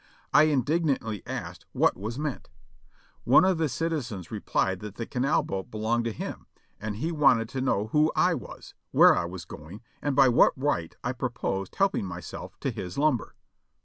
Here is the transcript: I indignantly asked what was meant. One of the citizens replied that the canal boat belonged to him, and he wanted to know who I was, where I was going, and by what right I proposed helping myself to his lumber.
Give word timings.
I 0.33 0.45
indignantly 0.45 1.21
asked 1.27 1.67
what 1.73 1.95
was 1.95 2.17
meant. 2.17 2.49
One 3.23 3.45
of 3.45 3.59
the 3.59 3.69
citizens 3.69 4.31
replied 4.31 4.79
that 4.79 4.95
the 4.95 5.05
canal 5.05 5.43
boat 5.43 5.69
belonged 5.69 6.05
to 6.05 6.11
him, 6.11 6.47
and 6.79 6.95
he 6.95 7.11
wanted 7.11 7.47
to 7.49 7.61
know 7.61 7.85
who 7.89 8.11
I 8.15 8.33
was, 8.33 8.73
where 8.89 9.15
I 9.15 9.25
was 9.25 9.45
going, 9.45 9.81
and 10.01 10.15
by 10.15 10.27
what 10.27 10.53
right 10.55 10.95
I 11.03 11.11
proposed 11.13 11.75
helping 11.75 12.07
myself 12.07 12.59
to 12.61 12.71
his 12.71 12.97
lumber. 12.97 13.35